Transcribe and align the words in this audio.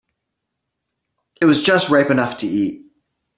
It 1.39 1.45
was 1.45 1.61
just 1.61 1.91
ripe 1.91 2.09
enough 2.09 2.39
to 2.39 2.47
eat. 2.47 2.89